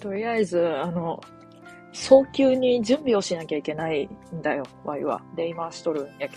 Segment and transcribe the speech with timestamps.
[0.00, 1.22] とりあえず、あの、
[1.92, 5.22] 早急に準備をしなきゃいけないんだよ、ワイは。
[5.36, 6.36] で、今しとるんやけ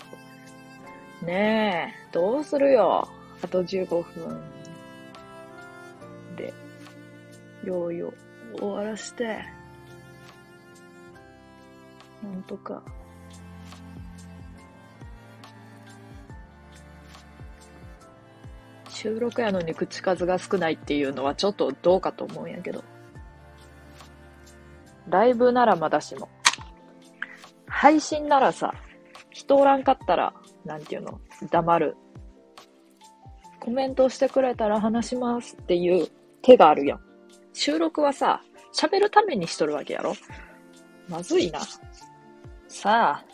[1.20, 1.26] ど。
[1.26, 3.08] ねえ、どうするよ。
[3.42, 4.40] あと15分
[6.36, 6.54] で、
[7.64, 8.12] ようよ
[8.54, 9.44] う終わらして、
[12.22, 12.82] なんとか。
[19.04, 22.82] 収録やのに口数が少ないっていうのはちょっとどうかと思うんやけど。
[25.10, 26.30] ライブならまだしも。
[27.66, 28.72] 配信ならさ、
[29.28, 30.32] 人おらんかったら、
[30.64, 31.96] なんていうの、黙る。
[33.60, 36.08] コメントしてくれたら話しますっていう
[36.40, 37.00] 手があるやん。
[37.52, 38.40] 収録はさ、
[38.72, 40.14] 喋るためにしとるわけやろ
[41.10, 41.60] まずいな。
[42.68, 43.24] さあ、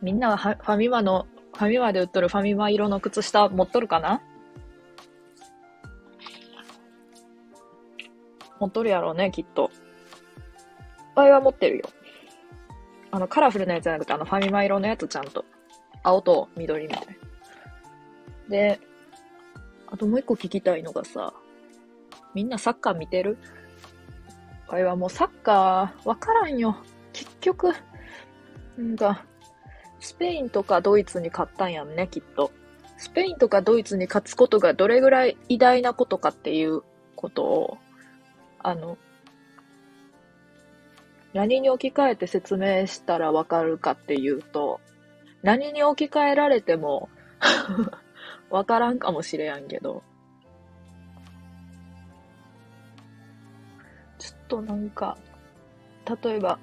[0.00, 1.26] みんなはファミマの、
[1.60, 4.22] ファミマで売っとるファミマ色の靴下持っとるかな？
[8.58, 9.70] 持っとるやろうね、きっと。
[11.14, 11.84] 場合は持ってるよ。
[13.10, 15.44] あの、カラフルなやつじゃなくて、あの、ファミマ色のやつちゃんと。
[16.02, 17.06] 青と緑みたいな。
[18.48, 18.80] で、
[19.88, 21.34] あともう一個聞きたいのがさ、
[22.32, 23.36] みんなサッカー見てる？
[24.66, 26.78] あれはもうサッカー、わからんよ。
[27.12, 27.74] 結局、
[28.78, 29.26] なんか、
[30.00, 32.50] スペインとかドイツに勝ったんやんね、きっと。
[32.96, 36.82] スペインとかドイツに勝つことがどれぐらい偉大なことかっていう
[37.16, 37.78] ことを、
[38.58, 38.98] あの、
[41.32, 44.80] 何に置き換えて説明したらわかるかっていうと、
[45.42, 47.08] 何に置き換えられても
[48.50, 50.02] わからんかもしれやんけど、
[54.18, 55.16] ちょっとなんか、
[56.22, 56.58] 例えば、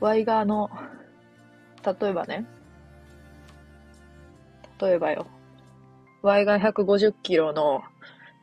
[0.00, 0.70] ワイガーの、
[1.84, 2.46] 例えばね、
[4.80, 5.26] 例えばよ、
[6.22, 7.82] ワイガー150キロの、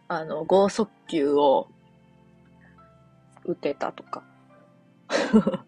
[0.08, 1.68] あの、剛速球を
[3.46, 4.24] 打てたとか、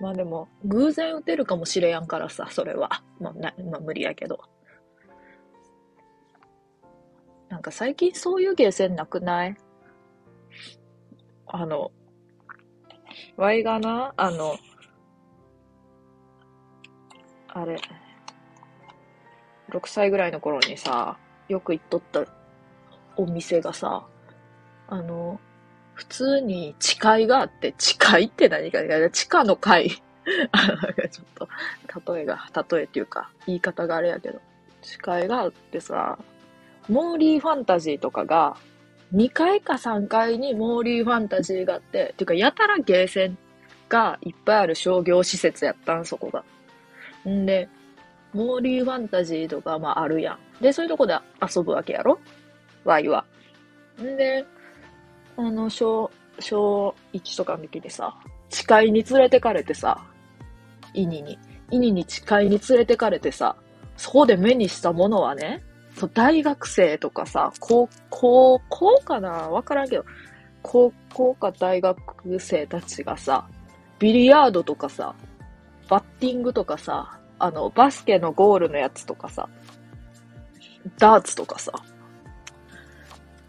[0.00, 3.02] まあでも、偶然打てるかもしれやんからさ、それは。
[3.18, 4.40] まあ、なまあ、無理やけど。
[7.48, 9.56] なんか最近そういうゲーセンなくない？
[11.46, 11.92] あの、
[13.36, 14.56] ワイがな、あの、
[17.56, 17.80] あれ、
[19.70, 21.16] 6歳ぐらいの頃にさ、
[21.48, 22.26] よく行っとった
[23.16, 24.04] お店がさ、
[24.88, 25.40] あの、
[25.94, 28.80] 普通に誓いがあって、誓いって何か、
[29.10, 29.88] 地下の階。
[29.88, 34.42] ちょっと、例えが、例えっていうか、言い方があれやけど、
[34.82, 36.18] 誓いがあってさ、
[36.90, 38.58] モーリーファンタジーとかが、
[39.14, 43.38] 2階か3階にモーリーファンタジーがあって、っていうか、やたらゲーセン
[43.88, 46.44] がいっぱいある商業施設やったん、そこが。
[47.28, 47.68] んで、
[48.32, 50.62] モーリーファンタジーとか、まああるやん。
[50.62, 52.18] で、そういうとこで遊ぶわけやろ？
[52.84, 53.24] ワイは。
[54.00, 54.44] んで、
[55.36, 58.14] あの、小、小1とかの時でさ、
[58.50, 60.04] 誓いに連れてかれてさ、
[60.94, 61.38] イニに。
[61.70, 63.56] イニに誓いに連れてかれてさ、
[63.96, 65.62] そこで目にしたものはね、
[65.94, 69.30] そう大学生とかさ、高校、高校かな？
[69.30, 70.04] わからんけど、
[70.62, 73.48] 高校か大学生たちがさ、
[73.98, 75.14] ビリヤードとかさ、
[75.88, 79.48] バッティングとかさ、あの、バスケのゴールのやつとかさ、
[80.98, 81.72] ダーツとかさ、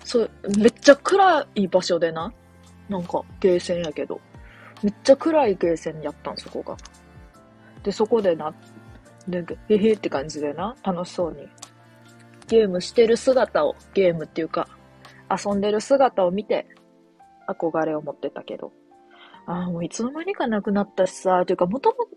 [0.07, 2.31] そう、めっちゃ暗い場所でな。
[2.87, 4.21] なんか、ゲーセンやけど。
[4.81, 6.77] めっちゃ暗いゲーセンやったん、そこが。
[7.83, 8.53] で、そこでな、
[9.27, 11.49] なんか、へへって感じでな、楽しそうに。
[12.47, 14.69] ゲームしてる姿を、ゲームっていうか、
[15.29, 16.65] 遊んでる姿を見て、
[17.49, 18.71] 憧れを持ってたけど。
[19.45, 22.09] ああ、もういつの間にかなくなったしさ、というか、もともと、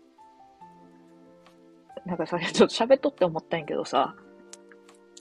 [2.05, 4.15] なんかさ、ちょっと喋っとって思ったんやけどさ、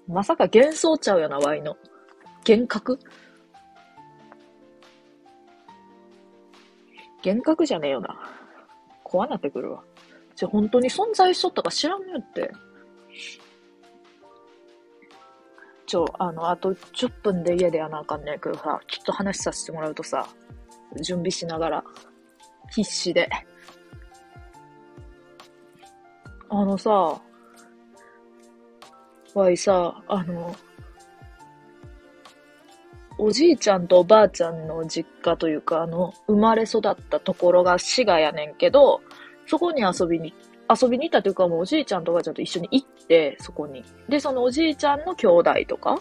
[0.09, 1.77] まさか幻想ちゃうよな、ワイの。
[2.47, 2.99] 幻覚？
[7.25, 8.19] 幻覚じゃねえよな。
[9.05, 9.83] 怖なってくるわ。
[10.35, 12.51] じゃ、本当に存在しとったか知らんよって。
[15.87, 20.27] ちょ、あの、あと10分で家でやなあかんねえけどさ、ちょっと話させてもらうとさ、
[21.03, 21.85] 準備しながら、
[22.71, 23.29] 必死で。
[26.53, 27.21] あのさ、
[29.35, 30.55] わいさ、あの、
[33.19, 39.01] おじいちゃんとおばあちゃんの実家というか、あの、生まれ育ったところが滋賀やねんけど、
[39.47, 40.35] そこに遊びに、
[40.69, 43.85] 遊びに行ったというか、もうおじいちゃんとおばあちゃんと一緒に行って、そこに。
[44.09, 45.97] で、そのおじいちゃんの兄弟とか、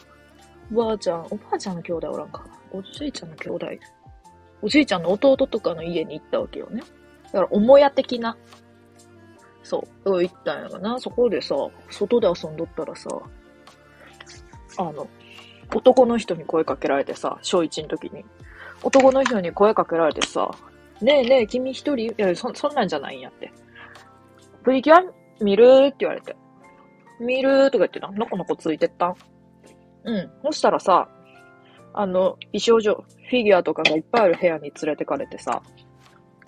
[0.73, 2.43] おばあちゃん、おばあちゃんの兄弟おらんか。
[2.71, 3.67] おじいちゃんの兄弟？
[4.61, 6.81] おじいちゃんの弟とかの家に行ったわけよね。
[7.31, 8.35] だから、母屋的な
[9.69, 10.99] そう、行ったんやがな。
[10.99, 11.55] そこでさ、
[11.91, 13.09] 外で遊んどったらさ、
[14.77, 15.07] あの、
[15.73, 18.25] 男の人に声かけられてさ、小1の時に。
[18.81, 20.49] 男の人に声かけられてさ、
[21.01, 22.07] ねえねえ、君一人？
[22.07, 23.51] いやそ、そんなんじゃないんやって。
[24.63, 25.03] プリキュア
[25.41, 25.87] 見る？
[25.87, 26.35] って言われて。
[27.19, 27.69] 見る？
[27.71, 29.15] とか言ってな、のこのこついてったん。
[30.05, 30.31] うん。
[30.45, 31.07] そしたらさ、
[31.93, 35.61] あの、衣装上、フィギュアとかがいっぱいある部屋に連れてかれてさ、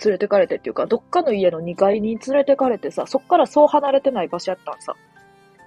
[0.03, 4.95] 連れてかれてっていうか、どっかの家の2階に連れてかれてさ、そっからそう離れてない場所やったんさ。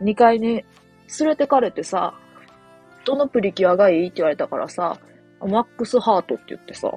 [0.03, 0.65] 2階に
[1.19, 2.15] 連れてかれてさ、
[3.05, 4.99] どのプリキュアがいいって言われたからさ、
[5.41, 6.91] マックスハートって言ってさ、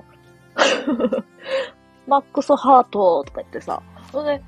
[2.07, 3.81] マックスハートとか言ってさ、
[4.11, 4.41] ほんで、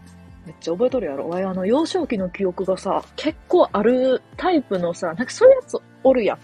[0.45, 1.27] めっちゃ覚えとるやろ。
[1.29, 6.39] わい、あの、幼少期の記憶がさ、結構あるタイプのさ、なんかそういうやつおるやん。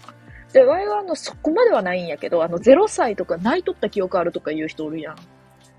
[0.52, 5.16] で、わいはあの、そこまではないんやけど、あの、0歳とか泣いとった記憶あるとか言う人おるやん。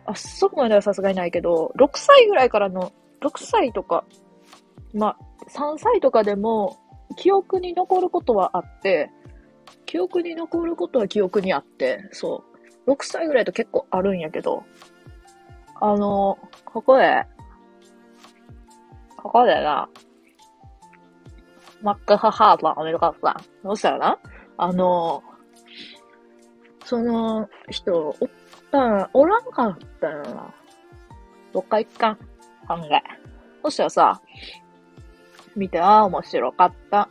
[0.07, 4.05] あ、そこまではさすがにないけど、6歳ぐらいからの、6歳とか、
[4.93, 5.17] まあ、
[5.49, 6.77] 3歳とかでも、
[7.17, 9.11] 記憶に残ることはあって、
[9.85, 12.43] 記憶に残ることは記憶にあって、そ
[12.87, 12.91] う。
[12.91, 14.63] 6歳ぐらいと結構あるんやけど、
[15.75, 17.25] あの、ここで、
[19.17, 19.89] ここでな、
[21.81, 23.35] マックハハートアメリカさん。
[23.63, 24.19] そしたらな、
[24.57, 25.21] あの、
[26.85, 28.29] その人、おっ
[28.77, 30.53] たら、おらんかったよな。
[31.53, 32.15] どっか行かん。
[32.15, 33.01] 考え。
[33.63, 34.21] そしたらさ、
[35.55, 37.09] 見て、ああ、面白かった。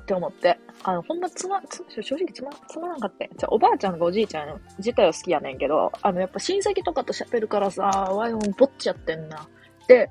[0.00, 0.58] って思って。
[0.82, 3.26] あの、ほんまつま、つ正直つま、つまらんかった。
[3.26, 9.48] じゃおばあちゃんがおじいちゃん自体は好きやねんけど、あの、やっぱ親戚とかと喋るからさ、ワイオンぼっちやってんな。
[9.88, 10.10] で、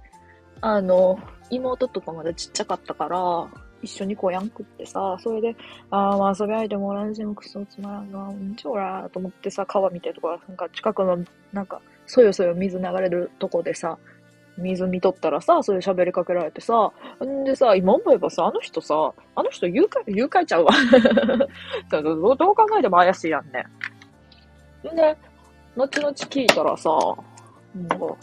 [0.62, 1.20] あの、
[1.52, 3.20] 妹とかまだちっちゃかったから、
[3.86, 5.56] 一緒にこうやんくってさ、それで、
[5.92, 11.18] ああ、まあ遊び相手もらんしもクソつまらんな、うんちょらーと思ってさ、川見てとか、なんか近くの、
[11.54, 13.98] なんか、そよそよ水流れるとこでさ、
[14.58, 16.92] 水見とったらさ、そういう喋りかけられてさ、
[17.24, 20.72] んでさ、今思えばさ、あの人さ、あの人誘拐、誘拐ちゃうわ
[21.92, 22.38] どう。
[22.38, 23.66] どう考えても怪しいやんね。
[24.92, 25.18] んで、
[25.76, 26.90] 後々聞いたらさ、
[27.76, 28.16] なんか、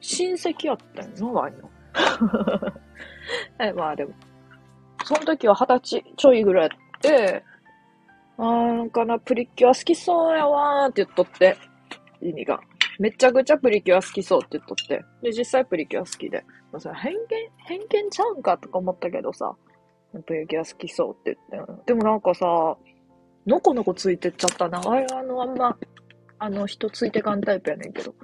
[0.00, 1.70] 親戚やったんよな、ワイの。
[3.60, 4.12] え、まあでも、
[5.04, 7.44] その時は二十歳ちょいぐらいやって、
[8.38, 11.56] あーなんかな、プリキュア好きそうやわーって言っとって、
[12.20, 12.60] 意味が。
[12.98, 15.04] めちゃくちゃプリキュア好きそうって言っとって。
[15.22, 16.44] で、実際プリキュア好きで。
[16.70, 17.18] まあ、それ偏見、
[17.66, 19.54] 偏見ちゃうんかとか思ったけどさ、
[20.26, 21.72] プリキュア好きそうって言って。
[21.86, 22.46] でもなんかさ、
[23.46, 24.80] のこのこついてっちゃったな。
[24.84, 25.76] あれ、あの、あんま、
[26.38, 28.14] あの、人ついてかんタイプやねんけど。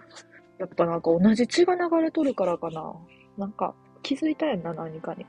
[0.58, 2.94] やっぱなんか同じ血が流れとるからかな。
[3.36, 5.24] なんか気づいたやんな、何かに。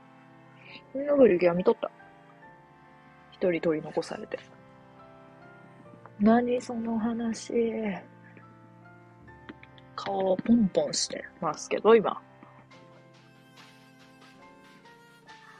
[0.94, 1.90] のブリキュア見とった。
[3.32, 4.38] 一人取り残されて。
[6.18, 7.52] 何その話。
[9.96, 12.20] 顔をポンポンしてますけど、今。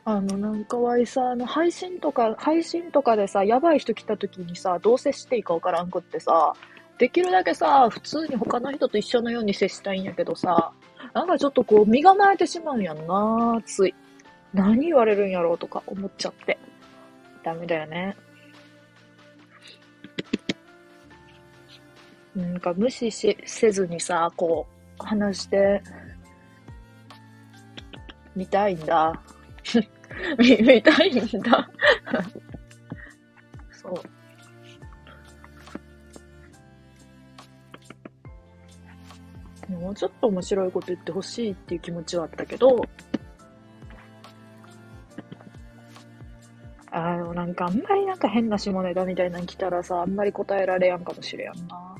[0.04, 0.64] あの、なん。
[0.64, 5.90] かわいさ、あの、配信とか、配信とかでさ、やばい人来た時にさ、どう接していいかわからん。
[5.90, 6.54] くってさ、
[6.98, 10.04] できるだけさ、普通に他の人と一緒のように接したいん。
[10.04, 10.72] やけどさ、
[11.14, 11.26] なん。
[11.26, 12.82] かちょっとこう、身構えてしまうん。
[12.82, 13.06] やん。
[13.06, 13.94] な、つい。
[14.52, 16.58] 何言われるんやろうとか思っちゃって。
[17.42, 18.16] ダメだよね。
[22.34, 24.66] なんか無視しせずにさ、こ
[25.00, 25.82] う、話して、
[28.36, 29.20] 見たいんだ。
[30.38, 31.70] 見、見たいんだ。
[33.72, 33.94] そう。
[39.72, 42.84] もうちょっと面白いこと言ってほしいっていう気持ちはあったけど、
[47.30, 51.96] あの、なんかあんまりなんか変な下ネタみたいなの来たらさ、あんまり答えられやんかもしれやんな。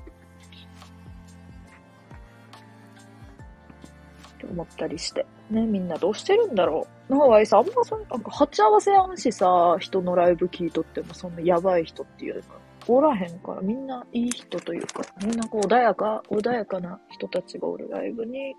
[4.35, 5.27] って思ったりして。
[5.51, 7.15] ね、みんなどうしてるんだろう。
[7.15, 12.43] のはさ、あんまそ、なんか鉢合わせやんしさ、人のライブ聞いとってもそんなやばい人っていうの
[12.89, 18.55] おらへんから、みんないい人というか、みんなこう穏やか、穏やかな人たちがおるライブに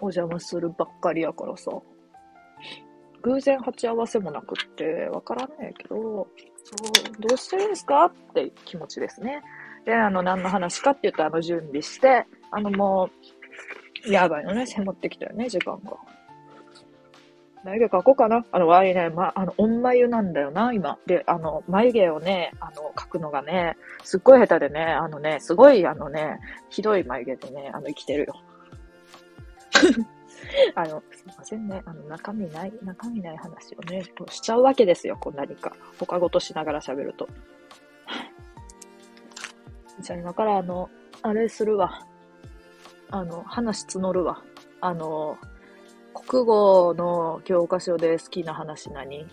[0.00, 1.70] お邪魔するばっかりやからさ、
[3.22, 9.42] 偶然鉢合わせもなくって、わからないけど、そう、どうしてるんですかって気持ちですね。
[9.84, 13.10] で、あの、何の話かって言うと、あの、準備して、あの、も
[14.06, 15.96] う、やばいのね、迫ってきたよね、時間が。
[17.64, 18.44] 眉毛描こうかな。
[18.50, 20.98] あの、わいね、ま、あの、おん眉なんだよな、今。
[21.06, 28.34] で、あの、眉毛をね、あの、描くのがね、すっごい下手でね、あのね、すごい、あのね、ひどい眉毛でね、あの、生きてるよ。
[30.74, 31.82] あの、すいませんね。
[31.84, 35.72] あの、中身ない、中身ない話をね、しちゃうわけですよ、こう何か。
[35.98, 37.28] 他ごとしながら喋ると。
[40.00, 40.90] じゃあ今から、あの、
[41.22, 42.06] あれするわ。
[43.10, 44.42] あの、話募るわ。
[44.80, 45.38] あの、
[46.14, 49.26] 国語の教科書で好きな話何？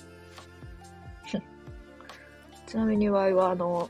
[2.66, 3.89] ちなみにワイはあの、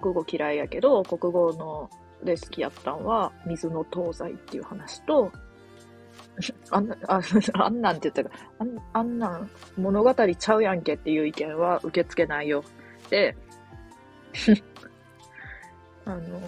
[0.00, 1.90] 国語嫌いやけど、国語の
[2.24, 5.32] で好きやったんは、水の東西っていう話と、
[6.70, 7.20] あんな、あ
[7.54, 12.64] あんなんって言ったかあんあんなん物語ちゃうやんけっていう意見は受け付けないよ。
[13.10, 13.36] で、
[16.04, 16.40] あの、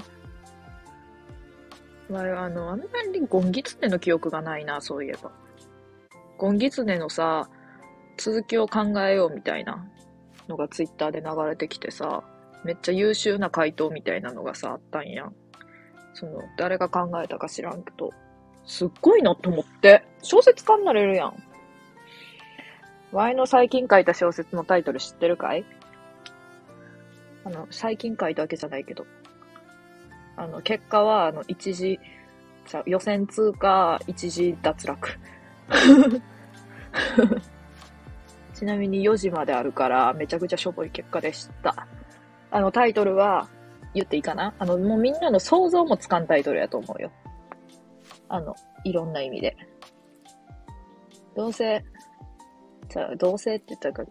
[2.09, 5.31] まあ、あの、あんまりゴンギツネの記憶がないな、そういえば。
[6.39, 7.49] ゴンギツネのさ、
[8.17, 9.87] 続きを考えようみたいな
[10.49, 12.23] のがツイッターで流れてきてさ、
[12.65, 15.35] めっちゃ優秀な回答みたいなのがさ、あったんやん。
[16.15, 18.11] その、誰が考えたか知らんけど、
[18.67, 20.05] すっごいなと思って。
[20.23, 21.43] 小説家になれるやん。
[23.13, 25.65] ワイの最近書いた小説のタイトル知ってるかい？
[27.45, 29.07] あの、最近書いたわけじゃないけど。
[30.37, 32.01] あの、結果は、あの、一時、
[32.67, 35.09] じゃ予選通過、一時脱落。
[38.55, 41.87] ちなみに4時まであるから、めちゃくちゃしょぼい結果でした。
[42.51, 43.49] あの、タイトルは、
[43.95, 44.55] 言っていいかな？
[44.59, 47.13] あの、もうみんなの想像もつかんタイトルやと思うよ。
[48.29, 48.55] あの、
[48.85, 49.57] いろんな意味で。
[51.37, 51.85] どうせ、
[52.89, 54.05] じゃあ、どうせって言ったか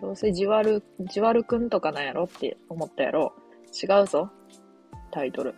[0.00, 3.34] どうせじわる、じわるくんとかなんやろって思ったやろ。
[3.82, 4.30] 違うぞ。
[5.10, 5.54] タイトル。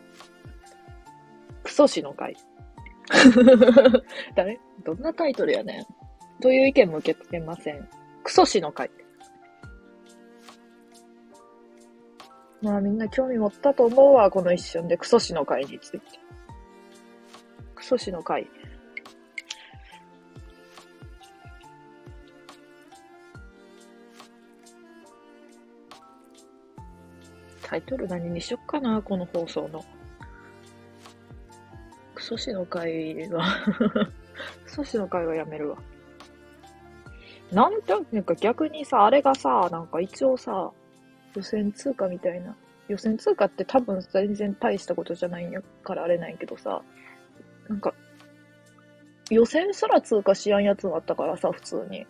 [1.62, 2.36] クソ氏の会。
[4.34, 5.86] 誰どんなタイトルやねん。
[6.42, 7.88] という意見も受け付けません。
[8.24, 8.90] クソ氏の会。
[12.62, 16.21] まあみんな興味持ったと思うわ、この一瞬でクソ氏の会について。
[17.82, 18.46] クソ氏の会。
[27.60, 29.84] タイトル何にしよっかな、この放送の。
[32.14, 33.42] クソ氏の会は
[34.64, 35.78] クソ氏の会はやめるわ。
[37.50, 40.70] なんて、なんか逆にさ、あれがさ、なんか一応さ、
[41.34, 42.54] 予選通過みたいな。
[42.86, 46.80] 予選通過って多分全然大したことじゃないんやからあれないけどさ、
[47.68, 47.92] なんか、
[49.30, 52.06] 予選すら通過しやんやつもあったからさ、普通に。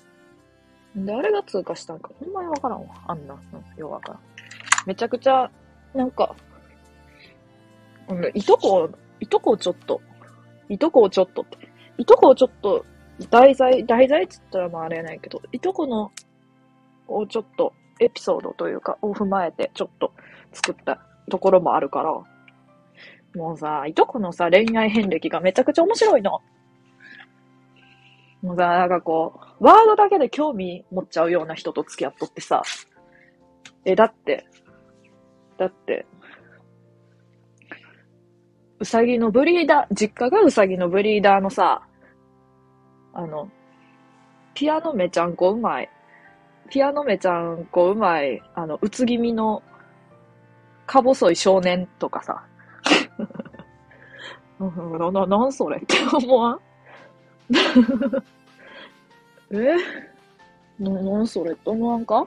[0.96, 2.94] で、あれが通過したんか、ほんまにわからんわ。
[3.06, 4.20] あんな、うん、ようわからん。
[4.86, 5.50] めちゃくちゃ、
[5.94, 6.34] なんか、
[8.08, 8.90] うん、いとこ、
[9.20, 10.00] いとこをちょっと、
[10.68, 11.58] いとこをちょっとって、
[11.98, 12.84] いとこをちょっと、
[13.30, 16.10] 題材、題材って言ったらまああれやないけど、いとこの、
[17.08, 20.12] をちょっと、エピソードというか、を踏まえて、ちょっと
[20.52, 20.98] 作った
[21.30, 22.12] ところもあるから、
[23.34, 26.40] もうさ、いとこのさ、恋愛遍歴がめちゃくちゃ面白いの。
[28.42, 32.62] もうさ、なんかこう、ワードだけで興味持っちゃうような人と付き合っとってさ、
[33.84, 34.46] え、だって、
[35.56, 36.06] だって、
[38.80, 41.86] うさぎのブリーダー、実家がうさぎのブリーダーのさ、
[43.14, 43.48] あの、
[44.54, 45.88] ピアノめちゃんこうまい。
[46.68, 49.62] ピアノめちゃんこうまい、あの、うつ気味の、
[50.86, 52.44] か細い少年とかさ。
[54.60, 55.78] な、な、なんそれ？
[55.78, 56.60] って思わん？
[59.50, 59.76] え？
[60.78, 61.52] な、なんそれ？
[61.52, 62.26] って思わんか？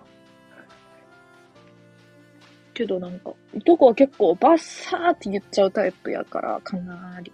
[2.74, 7.32] けどなんか、いとこは結構バッサーって言っちゃうタイプやから、かなり。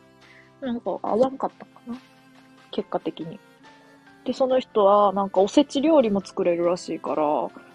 [0.61, 1.95] なんか合わんかったかな？
[2.69, 3.39] 結果的に。
[4.23, 7.23] で、その人はなんかおせち料理も作れるらしいから、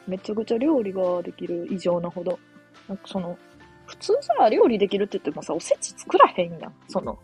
[0.07, 2.39] めちゃくちゃ料理ができる異常なほど。
[2.89, 3.37] なんかその、
[3.87, 6.75] 普通さ、料理できるって言ってもさ、おせち作らへんやん。
[6.88, 7.19] その、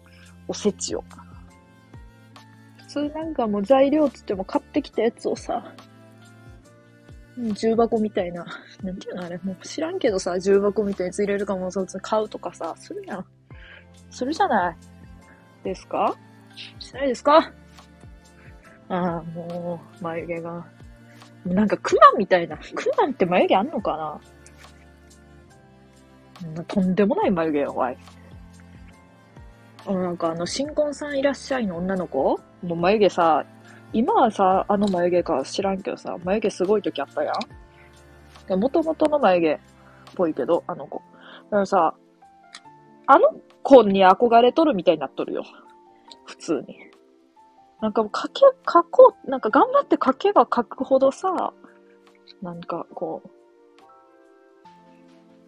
[0.49, 1.05] おせちを。
[2.79, 5.75] 普通なんかもう材料つっても買ってきたやつをさ、
[7.37, 8.45] 重箱みたいな、
[8.83, 13.27] なんていうのあれ、もう知らんけどさ、重箱みたいなやつ入れるかもそう買うとかさ、するやん。
[14.11, 14.77] するじゃない
[15.65, 16.15] ですか？
[16.79, 17.53] しないですか？
[18.91, 20.67] ああ、もう、眉毛が。
[21.47, 22.59] なんかクマみたいな。
[22.59, 24.21] クマって眉毛あんのかな？
[26.67, 27.99] とんでもない眉毛よ、わい。
[29.87, 33.45] なんかあの、新婚さんいらっしゃいの女の子もう眉毛さ、
[33.93, 37.33] 今はさ、あの眉毛か知らんけどさ、眉毛すごい時あったや
[38.57, 38.61] ん。
[38.61, 39.59] もともとの眉毛っ
[40.15, 41.03] ぽいけど、あの子。
[41.45, 41.95] だからさ、
[43.07, 45.45] あの子に憧れとるみたいになっとるよ。
[46.25, 46.79] 普通に。
[47.81, 51.53] なんか書け、書こう、なんか頑張って書けば書くほどさ、
[52.41, 53.23] なんかこ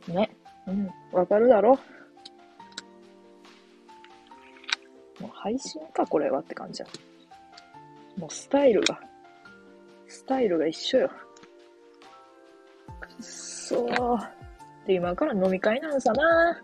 [0.09, 0.37] う、ね。
[0.67, 1.79] うん、わかるだろ？
[5.21, 6.89] もう配信か、これはって感じや。
[8.17, 8.99] もうスタイルが、
[10.09, 11.11] スタイルが一緒よ。
[13.01, 14.29] くっそー。
[14.87, 16.63] で、今から飲み会なんさな。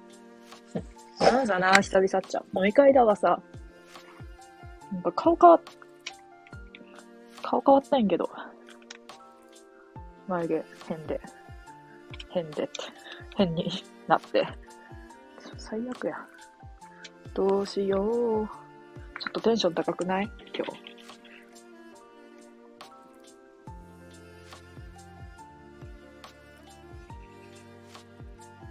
[1.21, 2.43] なんさな、久々っちゃ。
[2.55, 3.41] 飲み会だわさ。
[4.93, 5.61] なんか顔変わっ、
[7.43, 8.31] 顔変わったんやけど。
[10.27, 11.21] 眉毛変で、
[12.31, 12.73] 変でって、
[13.41, 13.71] 変に
[14.07, 14.47] なって。
[15.57, 16.17] 最悪や。
[17.33, 18.47] どうしよう。
[19.19, 20.31] ちょっとテンション高くない？
[20.55, 20.73] 今日。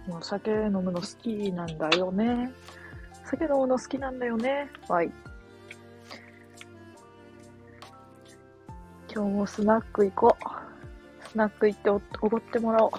[0.08, 2.52] お酒飲むの好きなんだよね。
[3.24, 4.70] 酒飲むの好きなんだよね。
[4.88, 5.10] はい。
[9.12, 11.28] 今日もスナック行こう。
[11.28, 12.90] スナック行っておごってもらおう。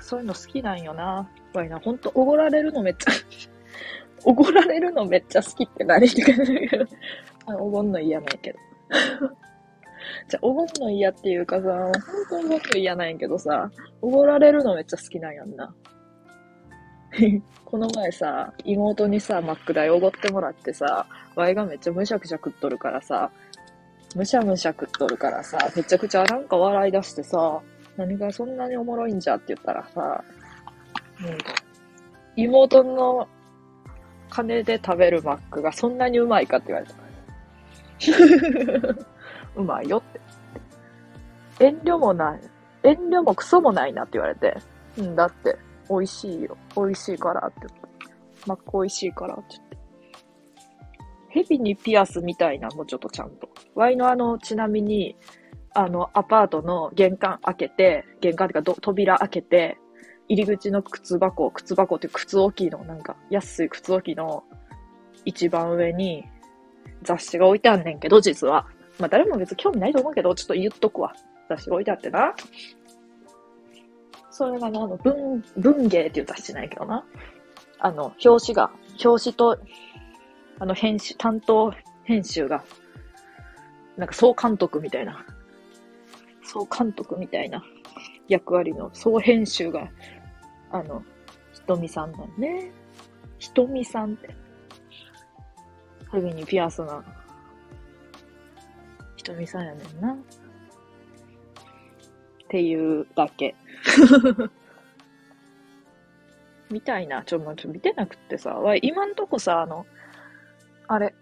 [0.00, 1.28] そういうの好きなんよな。
[1.54, 3.12] わいな、ほんと、おごられるのめっちゃ
[4.24, 6.86] おごられるのめっちゃ好きって何って感じだけど
[7.58, 8.58] おごんの嫌ないけど
[10.28, 11.92] じゃおごんの嫌っていうかさ、本
[12.30, 13.70] 当におごんの嫌なんやけどさ、
[14.00, 15.74] おごられるのめっちゃ好きなんやんな。
[17.64, 23.30] この前さ、妹にさ、マック代おごってもらってさ、ワイがめっちゃむしゃくしゃ食っとるからさ、
[24.14, 27.60] むしゃむしゃ食っとるからさ、めちゃくちゃなんか笑い出してさ、
[27.96, 30.24] 何がそんなにおもろいんじゃって言ったらさ、
[31.20, 31.38] うん、
[32.36, 33.28] 妹の
[34.30, 36.94] 金で食べるマックがそんなにうまいかって言われた。
[39.54, 40.02] うまいよっ
[41.58, 41.66] て。
[41.66, 42.40] 遠慮もない。
[42.82, 44.56] 遠慮もクソもないなって言われて。
[44.96, 45.56] うん、だって、
[45.88, 46.56] 美味しいよ。
[46.74, 47.74] 美味しいからってって。
[48.46, 49.78] マック美味しいからって言って。
[51.28, 53.48] 蛇にピアスみたいな、もうちょっとちゃんと。
[53.74, 55.16] ワイのあの、ちなみに、
[55.74, 59.78] あの、アパートの玄関開けて、玄関っていうか扉開けて、
[60.28, 64.44] 入り口の靴箱、靴箱って靴置きの、なんか、安い靴置きの
[65.24, 66.24] 一番上に
[67.02, 68.66] 雑誌が置いてあんねんけど、実は。
[68.98, 71.14] まあ誰も別に興味ないと思うけど、ちょっと言っとくわ。
[71.48, 72.34] 雑誌が置いてあってな。
[74.30, 77.04] それがな、あの、文、文芸っていう雑誌ないけどな。
[77.78, 78.70] あの、表紙が、
[79.04, 79.58] 表紙と、
[80.58, 81.72] あの、編集、担当
[82.04, 82.64] 編集が、
[83.96, 85.26] なんか総監督みたいな、
[86.52, 87.64] 総監督みたいな
[88.28, 89.88] 役割の総編集が、
[90.70, 91.02] あの、
[91.54, 92.70] ひとみさんなんね。
[93.38, 94.36] ひとみさんって。
[96.10, 97.02] 首にピアスな、
[99.16, 100.12] ひとみさんやねんな。
[100.12, 100.16] っ
[102.48, 103.54] ていうだけ。
[106.70, 107.22] みたいな。
[107.24, 108.56] ちょ、まちょ、見てなくってさ。
[108.56, 109.86] わ今んとこさ、あの、
[110.86, 111.14] あれ、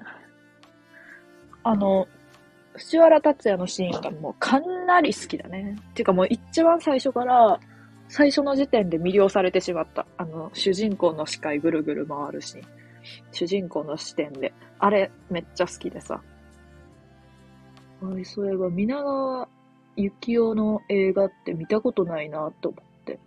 [1.63, 2.09] あの、
[2.75, 5.77] 藤原達也のシーンがもうかなり好きだね。
[5.91, 7.61] っていうかもう一番最初から、
[8.09, 10.07] 最初の時点で魅了されてしまった。
[10.17, 12.59] あの、主人公の視界ぐるぐる回るし、
[13.33, 14.53] 主人公の視点で。
[14.79, 16.21] あれ、めっちゃ好きでさ。
[18.25, 19.49] そういえば、皆川
[19.97, 23.19] 幸雄の映画って見たことないなと思って。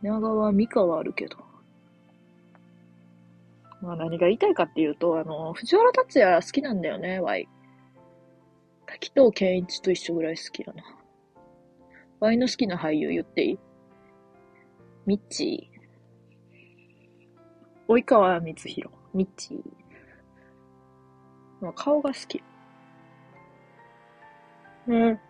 [0.00, 1.36] 皆川美香はあるけど。
[3.80, 7.48] まあ何が言いたいかっていうと、あの、藤原達也好きなんだよね、ワイ。
[8.90, 10.82] 滝藤健一と一緒ぐらい好きだな。
[12.20, 13.58] ワイの好きな俳優言っていい？
[15.06, 17.94] ミッチー。
[17.94, 18.94] 及川光弘。
[19.14, 19.60] ミッチー。
[21.60, 22.42] まあ、顔が好き。
[24.86, 25.20] ね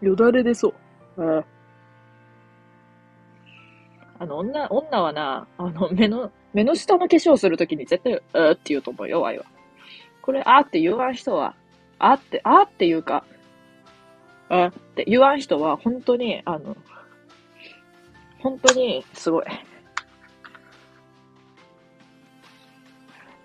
[0.00, 0.74] よだれ出そ
[1.16, 1.38] う。
[1.38, 1.44] あ
[4.20, 9.44] あの、女、女はな、あの、目の、目の下の化粧するときに絶対、うーって言うと思うよ、ワイは。
[10.28, 11.54] これ、あーって言わん人は、
[11.98, 13.24] あーって、あーっていうか、
[14.50, 16.76] あーって言わん人は、本当に、あの、
[18.40, 19.46] 本当に、すごい。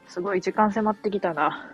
[0.08, 1.72] すごい時間迫ってきたな。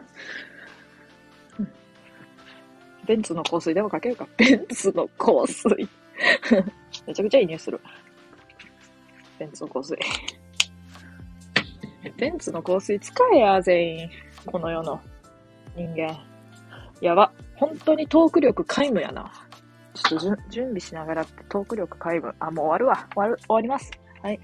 [3.07, 4.27] ベンツの香水でもかけるか。
[4.37, 5.89] ベンツの香水。
[7.07, 7.81] めちゃくちゃいい匂いする。
[9.39, 9.97] ベンツの香水。
[12.15, 14.09] ベンツの香水使えや、全員。
[14.45, 14.99] この世の
[15.75, 16.17] 人間。
[17.02, 17.32] やば。
[17.56, 19.32] 本当にトーク力皆無やな。
[19.93, 22.36] ちょっと準備しながらトーク力皆無。
[22.39, 23.08] あ、もう終わるわ。
[23.13, 23.91] 終わる、終わります。
[24.21, 24.39] はい。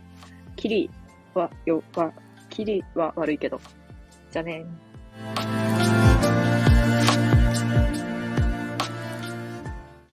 [0.56, 0.90] キリ
[1.34, 2.12] は、よ、は、
[2.50, 3.60] キリは悪いけど。
[4.32, 5.65] じゃねー。